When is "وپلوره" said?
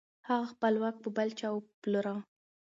1.53-2.15